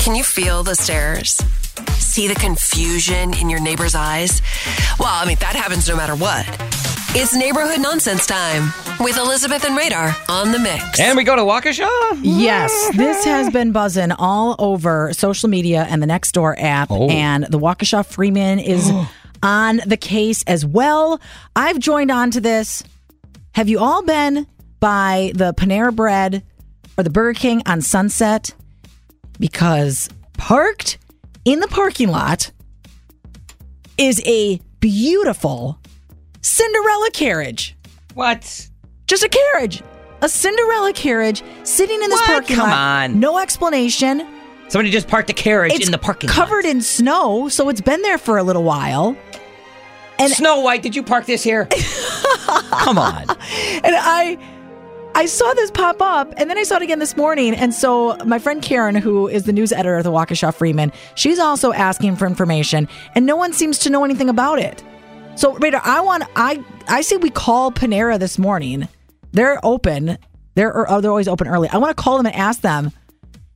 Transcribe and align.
Can 0.00 0.14
you 0.14 0.24
feel 0.24 0.62
the 0.62 0.74
stares? 0.74 1.36
See 1.98 2.26
the 2.28 2.34
confusion 2.34 3.34
in 3.34 3.50
your 3.50 3.60
neighbor's 3.60 3.94
eyes? 3.94 4.40
Well, 4.98 5.08
I 5.12 5.24
mean, 5.26 5.36
that 5.40 5.54
happens 5.56 5.88
no 5.88 5.96
matter 5.96 6.14
what. 6.16 6.46
It's 7.18 7.34
neighborhood 7.34 7.80
nonsense 7.80 8.26
time 8.26 8.72
with 9.00 9.16
Elizabeth 9.16 9.64
and 9.64 9.76
Radar 9.76 10.14
on 10.28 10.52
the 10.52 10.58
mix. 10.58 11.00
And 11.00 11.16
we 11.16 11.24
go 11.24 11.36
to 11.36 11.42
Waukesha? 11.42 11.88
Yes, 12.22 12.72
this 12.96 13.24
has 13.24 13.50
been 13.50 13.72
buzzing 13.72 14.12
all 14.12 14.54
over 14.58 15.12
social 15.12 15.48
media 15.48 15.86
and 15.88 16.02
the 16.02 16.06
Nextdoor 16.06 16.60
app, 16.60 16.90
Oh. 16.90 17.08
and 17.08 17.44
the 17.44 17.58
Waukesha 17.58 18.04
Freeman 18.04 18.58
is 18.58 18.90
on 19.42 19.80
the 19.86 19.96
case 19.96 20.42
as 20.46 20.64
well. 20.66 21.20
I've 21.54 21.78
joined 21.78 22.10
on 22.10 22.30
to 22.32 22.40
this. 22.40 22.82
Have 23.52 23.68
you 23.68 23.78
all 23.78 24.02
been 24.02 24.46
by 24.80 25.32
the 25.34 25.54
Panera 25.54 25.94
Bread 25.94 26.42
or 26.98 27.04
the 27.04 27.10
Burger 27.10 27.38
King 27.38 27.62
on 27.66 27.80
Sunset? 27.80 28.52
Because 29.38 30.08
parked 30.34 30.98
in 31.44 31.60
the 31.60 31.68
parking 31.68 32.08
lot 32.10 32.50
is 33.98 34.20
a 34.26 34.60
beautiful 34.80 35.78
Cinderella 36.42 37.10
carriage. 37.12 37.76
What? 38.14 38.68
Just 39.06 39.22
a 39.24 39.28
carriage. 39.28 39.82
A 40.22 40.28
Cinderella 40.28 40.92
carriage 40.92 41.42
sitting 41.64 42.02
in 42.02 42.08
this 42.10 42.20
What? 42.20 42.26
parking 42.26 42.56
Come 42.56 42.70
lot. 42.70 42.78
on. 43.10 43.20
No 43.20 43.38
explanation. 43.38 44.26
Somebody 44.68 44.90
just 44.90 45.06
parked 45.06 45.30
a 45.30 45.32
carriage 45.34 45.74
It's 45.74 45.86
in 45.86 45.92
the 45.92 45.98
parking 45.98 46.28
lot. 46.28 46.34
covered 46.36 46.64
lot. 46.64 46.70
in 46.70 46.82
snow, 46.82 47.48
so 47.48 47.68
it's 47.68 47.80
been 47.80 48.02
there 48.02 48.18
for 48.18 48.38
a 48.38 48.42
little 48.42 48.64
while. 48.64 49.16
and- 50.18 50.32
Snow 50.32 50.60
White, 50.60 50.82
did 50.82 50.96
you 50.96 51.02
park 51.02 51.26
this 51.26 51.42
here? 51.42 51.66
Come 52.70 52.98
on. 52.98 53.24
And 53.84 53.94
I 53.94 54.38
I 55.16 55.24
saw 55.24 55.54
this 55.54 55.70
pop 55.70 56.02
up 56.02 56.34
and 56.36 56.50
then 56.50 56.58
I 56.58 56.62
saw 56.62 56.76
it 56.76 56.82
again 56.82 56.98
this 56.98 57.16
morning. 57.16 57.54
And 57.54 57.72
so 57.72 58.18
my 58.26 58.38
friend 58.38 58.60
Karen, 58.60 58.94
who 58.94 59.28
is 59.28 59.44
the 59.44 59.52
news 59.52 59.72
editor 59.72 59.96
of 59.96 60.04
the 60.04 60.12
Waukesha 60.12 60.52
Freeman, 60.52 60.92
she's 61.14 61.38
also 61.38 61.72
asking 61.72 62.16
for 62.16 62.26
information 62.26 62.86
and 63.14 63.24
no 63.24 63.34
one 63.34 63.54
seems 63.54 63.78
to 63.78 63.90
know 63.90 64.04
anything 64.04 64.28
about 64.28 64.58
it. 64.58 64.84
So 65.34 65.54
Radar, 65.54 65.80
I 65.82 66.02
want 66.02 66.24
I 66.36 66.62
I 66.86 67.00
say 67.00 67.16
we 67.16 67.30
call 67.30 67.72
Panera 67.72 68.18
this 68.18 68.38
morning. 68.38 68.88
They're 69.32 69.58
open. 69.64 70.18
They're 70.54 70.90
oh, 70.90 71.00
they're 71.00 71.10
always 71.10 71.28
open 71.28 71.48
early. 71.48 71.70
I 71.70 71.78
want 71.78 71.96
to 71.96 72.02
call 72.02 72.18
them 72.18 72.26
and 72.26 72.36
ask 72.36 72.60
them, 72.60 72.92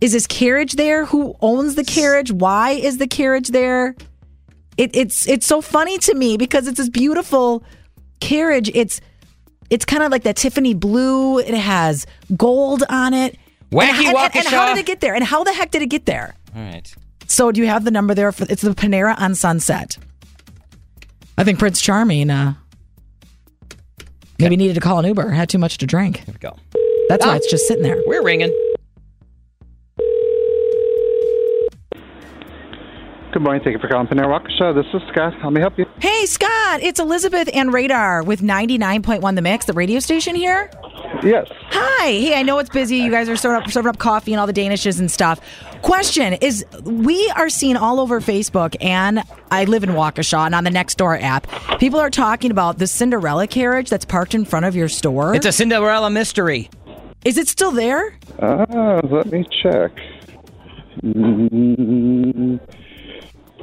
is 0.00 0.10
this 0.10 0.26
carriage 0.26 0.72
there? 0.72 1.06
Who 1.06 1.36
owns 1.40 1.76
the 1.76 1.84
carriage? 1.84 2.32
Why 2.32 2.72
is 2.72 2.98
the 2.98 3.06
carriage 3.06 3.50
there? 3.50 3.94
It, 4.76 4.96
it's 4.96 5.28
it's 5.28 5.46
so 5.46 5.60
funny 5.60 5.98
to 5.98 6.16
me 6.16 6.36
because 6.36 6.66
it's 6.66 6.78
this 6.78 6.88
beautiful 6.88 7.62
carriage. 8.20 8.72
It's 8.74 9.00
it's 9.70 9.84
kind 9.84 10.02
of 10.02 10.10
like 10.12 10.22
that 10.24 10.36
Tiffany 10.36 10.74
blue. 10.74 11.38
It 11.38 11.54
has 11.54 12.06
gold 12.36 12.82
on 12.88 13.14
it. 13.14 13.38
Wacky 13.72 13.88
and, 13.88 14.06
and- 14.06 14.16
and, 14.16 14.36
and 14.36 14.46
how 14.46 14.68
did 14.74 14.78
it 14.80 14.86
get 14.86 15.00
there? 15.00 15.14
And 15.14 15.24
how 15.24 15.42
the 15.44 15.52
heck 15.52 15.70
did 15.70 15.82
it 15.82 15.86
get 15.90 16.06
there? 16.06 16.34
All 16.54 16.62
right. 16.62 16.94
So 17.26 17.50
do 17.50 17.60
you 17.60 17.66
have 17.66 17.84
the 17.84 17.90
number 17.90 18.14
there? 18.14 18.30
For 18.32 18.46
it's 18.48 18.62
the 18.62 18.70
Panera 18.70 19.18
on 19.20 19.34
Sunset. 19.34 19.96
I 21.38 21.42
think 21.44 21.58
Prince 21.58 21.80
Charming 21.80 22.30
uh, 22.30 22.54
maybe 24.38 24.56
needed 24.56 24.74
to 24.74 24.80
call 24.80 24.98
an 24.98 25.06
Uber. 25.06 25.30
Had 25.30 25.48
too 25.48 25.58
much 25.58 25.78
to 25.78 25.86
drink. 25.86 26.18
Here 26.18 26.26
we 26.34 26.38
go. 26.38 26.56
That's 27.08 27.24
why 27.24 27.32
Ah. 27.32 27.36
it's 27.36 27.50
just 27.50 27.66
sitting 27.66 27.82
there. 27.82 28.00
We're 28.06 28.22
ringing. 28.22 28.52
Good 33.34 33.42
morning. 33.42 33.64
Thank 33.64 33.74
you 33.74 33.80
for 33.80 33.88
calling 33.88 34.06
Panera 34.06 34.28
Waukesha. 34.28 34.72
This 34.76 34.86
is 34.94 35.02
Scott. 35.10 35.34
How 35.42 35.50
may 35.50 35.58
I 35.58 35.62
help 35.62 35.76
you? 35.76 35.86
Hey 35.98 36.24
Scott, 36.24 36.80
it's 36.84 37.00
Elizabeth 37.00 37.50
and 37.52 37.72
Radar 37.72 38.22
with 38.22 38.42
ninety 38.42 38.78
nine 38.78 39.02
point 39.02 39.22
one 39.22 39.34
The 39.34 39.42
Mix, 39.42 39.66
the 39.66 39.72
radio 39.72 39.98
station 39.98 40.36
here. 40.36 40.70
Yes. 41.24 41.48
Hi. 41.70 42.06
Hey, 42.12 42.38
I 42.38 42.42
know 42.42 42.58
it's 42.58 42.70
busy. 42.70 42.98
You 42.98 43.10
guys 43.10 43.28
are 43.28 43.34
serving 43.34 43.62
up, 43.64 43.70
serving 43.72 43.88
up 43.88 43.98
coffee 43.98 44.32
and 44.32 44.38
all 44.40 44.46
the 44.46 44.52
danishes 44.52 45.00
and 45.00 45.10
stuff. 45.10 45.40
Question 45.82 46.34
is, 46.34 46.64
we 46.84 47.28
are 47.34 47.48
seeing 47.48 47.76
all 47.76 47.98
over 47.98 48.20
Facebook, 48.20 48.76
and 48.80 49.24
I 49.50 49.64
live 49.64 49.82
in 49.82 49.90
Waukesha, 49.90 50.46
and 50.46 50.54
on 50.54 50.62
the 50.62 50.70
Nextdoor 50.70 51.20
app, 51.20 51.48
people 51.80 51.98
are 51.98 52.10
talking 52.10 52.52
about 52.52 52.78
the 52.78 52.86
Cinderella 52.86 53.48
carriage 53.48 53.90
that's 53.90 54.04
parked 54.04 54.36
in 54.36 54.44
front 54.44 54.64
of 54.64 54.76
your 54.76 54.88
store. 54.88 55.34
It's 55.34 55.46
a 55.46 55.52
Cinderella 55.52 56.08
mystery. 56.08 56.70
is 57.24 57.36
it 57.36 57.48
still 57.48 57.72
there? 57.72 58.16
Uh, 58.38 59.00
let 59.10 59.26
me 59.32 59.44
check. 59.62 59.90
Mm, 61.02 62.60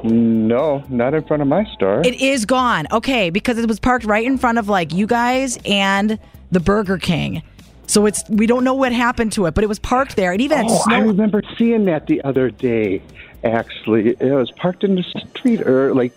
no, 0.04 0.84
not 0.90 1.14
in 1.14 1.24
front 1.24 1.42
of 1.42 1.48
my 1.48 1.64
store. 1.74 2.02
It 2.06 2.22
is 2.22 2.46
gone. 2.46 2.88
Okay, 2.92 3.30
because 3.30 3.58
it 3.58 3.68
was 3.68 3.80
parked 3.80 4.06
right 4.06 4.26
in 4.26 4.38
front 4.38 4.58
of 4.58 4.70
like 4.70 4.94
you 4.94 5.08
guys 5.08 5.58
and 5.66 6.20
the 6.52 6.60
Burger 6.60 6.98
King. 6.98 7.44
So 7.88 8.06
it's 8.06 8.24
we 8.30 8.48
don't 8.48 8.64
know 8.64 8.74
what 8.74 8.94
happened 8.94 9.34
to 9.34 9.46
it, 9.48 9.54
but 9.54 9.64
it 9.64 9.68
was 9.68 9.80
parked 9.80 10.16
there. 10.16 10.34
It 10.34 10.42
even 10.42 10.58
had 10.58 10.68
oh, 10.70 10.84
I 10.88 11.00
remember 11.00 11.42
seeing 11.58 11.86
that 11.86 12.08
the 12.08 12.24
other 12.24 12.50
day. 12.50 13.02
Actually, 13.44 14.10
it 14.20 14.34
was 14.34 14.52
parked 14.52 14.84
in 14.84 14.96
the 14.96 15.04
street 15.04 15.62
or 15.62 15.96
like 15.96 16.14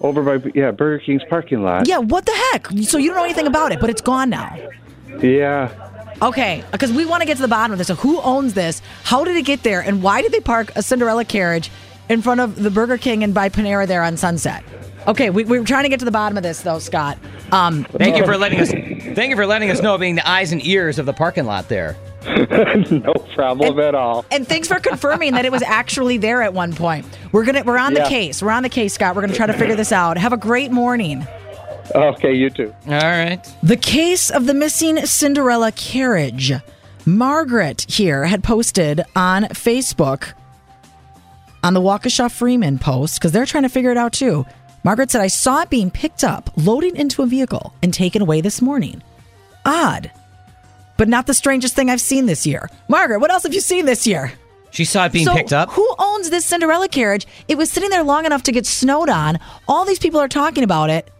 over 0.00 0.22
by 0.22 0.50
yeah 0.54 0.70
Burger 0.70 0.98
King's 1.04 1.22
parking 1.24 1.62
lot. 1.62 1.86
Yeah, 1.86 1.98
what 1.98 2.26
the 2.26 2.32
heck? 2.52 2.68
So 2.82 2.98
you 2.98 3.08
don't 3.08 3.16
know 3.16 3.24
anything 3.24 3.46
about 3.46 3.70
it, 3.72 3.80
but 3.80 3.90
it's 3.90 4.00
gone 4.00 4.30
now. 4.30 4.56
Yeah. 5.20 5.70
Okay, 6.22 6.64
because 6.72 6.92
we 6.92 7.04
want 7.04 7.22
to 7.22 7.26
get 7.26 7.36
to 7.36 7.42
the 7.42 7.48
bottom 7.48 7.72
of 7.72 7.78
this. 7.78 7.88
So 7.88 7.96
who 7.96 8.20
owns 8.20 8.54
this? 8.54 8.80
How 9.02 9.24
did 9.24 9.36
it 9.36 9.44
get 9.44 9.62
there? 9.62 9.80
And 9.80 10.02
why 10.02 10.22
did 10.22 10.32
they 10.32 10.40
park 10.40 10.72
a 10.74 10.82
Cinderella 10.82 11.24
carriage 11.24 11.70
in 12.08 12.22
front 12.22 12.40
of 12.40 12.62
the 12.62 12.70
Burger 12.70 12.98
King 12.98 13.22
and 13.24 13.32
by 13.34 13.48
Panera 13.48 13.86
there 13.86 14.02
on 14.02 14.16
Sunset? 14.16 14.64
Okay, 15.06 15.28
we, 15.30 15.44
we're 15.44 15.64
trying 15.64 15.82
to 15.82 15.88
get 15.90 15.98
to 15.98 16.04
the 16.04 16.10
bottom 16.10 16.36
of 16.36 16.42
this 16.42 16.62
though, 16.62 16.78
Scott. 16.78 17.18
Um, 17.52 17.84
Thank 17.84 18.16
you 18.16 18.24
for 18.24 18.36
letting 18.38 18.58
us. 18.60 18.70
Thank 18.70 19.30
you 19.30 19.36
for 19.36 19.46
letting 19.46 19.70
us 19.70 19.80
know 19.82 19.98
being 19.98 20.14
the 20.14 20.26
eyes 20.28 20.50
and 20.52 20.64
ears 20.66 20.98
of 20.98 21.06
the 21.06 21.12
parking 21.12 21.44
lot 21.44 21.68
there. 21.68 21.96
no 22.24 23.12
problem 23.34 23.78
at 23.80 23.94
all. 23.94 24.24
and 24.30 24.48
thanks 24.48 24.66
for 24.66 24.80
confirming 24.80 25.34
that 25.34 25.44
it 25.44 25.52
was 25.52 25.62
actually 25.62 26.16
there 26.16 26.40
at 26.40 26.54
one 26.54 26.72
point. 26.72 27.06
We're 27.32 27.44
gonna 27.44 27.62
we're 27.64 27.76
on 27.76 27.92
the 27.92 28.00
Yeah. 28.00 28.08
case. 28.08 28.42
We're 28.42 28.50
on 28.50 28.62
the 28.62 28.70
case, 28.70 28.94
Scott. 28.94 29.14
We're 29.14 29.20
gonna 29.20 29.34
try 29.34 29.46
to 29.46 29.52
figure 29.52 29.76
this 29.76 29.92
out. 29.92 30.16
Have 30.16 30.32
a 30.32 30.38
great 30.38 30.72
morning. 30.72 31.26
Okay, 31.94 32.32
you 32.32 32.48
too. 32.48 32.74
All 32.86 32.92
right. 32.94 33.46
The 33.62 33.76
case 33.76 34.30
of 34.30 34.46
the 34.46 34.54
missing 34.54 35.04
Cinderella 35.04 35.70
carriage. 35.72 36.50
Margaret 37.04 37.84
here 37.90 38.24
had 38.24 38.42
posted 38.42 39.02
on 39.14 39.42
Facebook 39.44 40.32
on 41.64 41.72
the 41.72 41.80
Waukesha 41.80 42.30
Freeman 42.30 42.78
post 42.78 43.18
because 43.18 43.32
they're 43.32 43.46
trying 43.46 43.62
to 43.62 43.70
figure 43.70 43.90
it 43.90 43.96
out 43.96 44.12
too. 44.12 44.44
Margaret 44.84 45.10
said, 45.10 45.22
I 45.22 45.28
saw 45.28 45.62
it 45.62 45.70
being 45.70 45.90
picked 45.90 46.22
up, 46.22 46.50
loading 46.58 46.94
into 46.94 47.22
a 47.22 47.26
vehicle, 47.26 47.74
and 47.82 47.92
taken 47.92 48.20
away 48.20 48.42
this 48.42 48.60
morning. 48.60 49.02
Odd, 49.64 50.10
but 50.98 51.08
not 51.08 51.26
the 51.26 51.32
strangest 51.32 51.74
thing 51.74 51.88
I've 51.88 52.02
seen 52.02 52.26
this 52.26 52.46
year. 52.46 52.68
Margaret, 52.86 53.20
what 53.20 53.30
else 53.30 53.44
have 53.44 53.54
you 53.54 53.62
seen 53.62 53.86
this 53.86 54.06
year? 54.06 54.34
She 54.72 54.84
saw 54.84 55.06
it 55.06 55.12
being 55.12 55.24
so 55.24 55.34
picked 55.34 55.54
up. 55.54 55.70
Who 55.70 55.88
owns 55.98 56.28
this 56.28 56.44
Cinderella 56.44 56.88
carriage? 56.88 57.26
It 57.48 57.56
was 57.56 57.70
sitting 57.70 57.88
there 57.88 58.02
long 58.02 58.26
enough 58.26 58.42
to 58.42 58.52
get 58.52 58.66
snowed 58.66 59.08
on. 59.08 59.38
All 59.66 59.86
these 59.86 59.98
people 59.98 60.20
are 60.20 60.28
talking 60.28 60.64
about 60.64 60.90
it. 60.90 61.10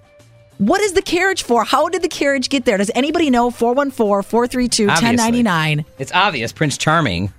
What 0.58 0.82
is 0.82 0.92
the 0.92 1.02
carriage 1.02 1.42
for? 1.42 1.64
How 1.64 1.88
did 1.88 2.02
the 2.02 2.08
carriage 2.08 2.50
get 2.50 2.66
there? 2.66 2.76
Does 2.76 2.90
anybody 2.94 3.30
know? 3.30 3.50
414 3.50 4.28
432 4.28 4.86
1099. 4.88 5.84
It's 5.98 6.12
obvious 6.12 6.52
Prince 6.52 6.76
Charming 6.76 7.32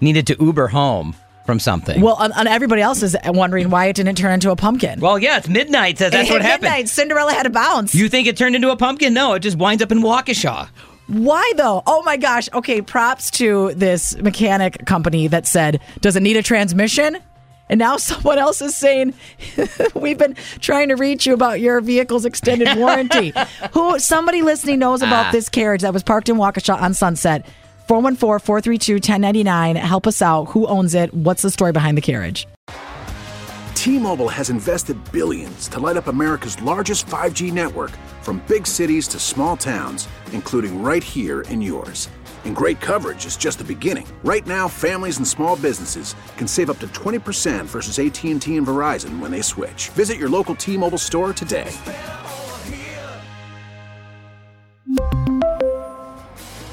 needed 0.00 0.26
to 0.28 0.36
Uber 0.38 0.68
home 0.68 1.16
from 1.48 1.58
something. 1.58 2.02
Well, 2.02 2.18
and, 2.20 2.30
and 2.36 2.46
everybody 2.46 2.82
else 2.82 3.02
is 3.02 3.16
wondering 3.24 3.70
why 3.70 3.86
it 3.86 3.96
didn't 3.96 4.18
turn 4.18 4.34
into 4.34 4.50
a 4.50 4.56
pumpkin. 4.56 5.00
Well, 5.00 5.18
yeah, 5.18 5.38
it's 5.38 5.48
midnight. 5.48 5.96
so 5.96 6.10
That's 6.10 6.28
what 6.28 6.42
happened. 6.42 6.64
midnight. 6.64 6.88
Cinderella 6.90 7.32
had 7.32 7.46
a 7.46 7.50
bounce. 7.50 7.94
You 7.94 8.10
think 8.10 8.28
it 8.28 8.36
turned 8.36 8.54
into 8.54 8.70
a 8.70 8.76
pumpkin? 8.76 9.14
No, 9.14 9.32
it 9.32 9.40
just 9.40 9.56
winds 9.56 9.82
up 9.82 9.90
in 9.90 10.00
Waukesha. 10.00 10.68
Why 11.06 11.50
though? 11.56 11.82
Oh 11.86 12.02
my 12.02 12.18
gosh. 12.18 12.50
Okay, 12.52 12.82
props 12.82 13.30
to 13.30 13.72
this 13.72 14.14
mechanic 14.18 14.84
company 14.84 15.26
that 15.28 15.46
said, 15.46 15.80
"Does 16.02 16.16
it 16.16 16.22
need 16.22 16.36
a 16.36 16.42
transmission?" 16.42 17.16
And 17.70 17.78
now 17.78 17.96
someone 18.10 18.36
else 18.36 18.60
is 18.60 18.76
saying, 18.76 19.14
"We've 19.94 20.18
been 20.18 20.36
trying 20.60 20.88
to 20.90 20.96
reach 20.96 21.24
you 21.24 21.32
about 21.32 21.60
your 21.60 21.80
vehicle's 21.80 22.26
extended 22.26 22.76
warranty." 22.76 23.32
Who 23.72 23.98
somebody 23.98 24.42
listening 24.42 24.80
knows 24.80 25.00
about 25.00 25.28
ah. 25.28 25.32
this 25.32 25.48
carriage 25.48 25.80
that 25.80 25.94
was 25.94 26.02
parked 26.02 26.28
in 26.28 26.36
Waukesha 26.36 26.78
on 26.78 26.92
Sunset. 26.92 27.46
414-432-1099. 27.88 29.76
Help 29.76 30.06
us 30.06 30.22
out. 30.22 30.46
Who 30.46 30.66
owns 30.66 30.94
it? 30.94 31.12
What's 31.12 31.42
the 31.42 31.50
story 31.50 31.72
behind 31.72 31.96
the 31.96 32.02
carriage? 32.02 32.46
T-Mobile 33.74 34.28
has 34.28 34.50
invested 34.50 34.96
billions 35.12 35.68
to 35.68 35.78
light 35.78 35.96
up 35.96 36.08
America's 36.08 36.60
largest 36.62 37.06
5G 37.06 37.52
network 37.52 37.92
from 38.22 38.42
big 38.48 38.66
cities 38.66 39.06
to 39.08 39.18
small 39.18 39.56
towns, 39.56 40.08
including 40.32 40.82
right 40.82 41.02
here 41.02 41.42
in 41.42 41.62
yours. 41.62 42.08
And 42.44 42.54
great 42.54 42.80
coverage 42.80 43.24
is 43.24 43.36
just 43.36 43.58
the 43.58 43.64
beginning. 43.64 44.06
Right 44.24 44.46
now, 44.46 44.68
families 44.68 45.18
and 45.18 45.26
small 45.26 45.56
businesses 45.56 46.14
can 46.36 46.48
save 46.48 46.70
up 46.70 46.78
to 46.80 46.88
20% 46.88 47.64
versus 47.66 47.98
AT&T 47.98 48.56
and 48.56 48.66
Verizon 48.66 49.20
when 49.20 49.30
they 49.30 49.42
switch. 49.42 49.90
Visit 49.90 50.18
your 50.18 50.28
local 50.28 50.54
T-Mobile 50.54 50.98
store 50.98 51.32
today. 51.32 51.70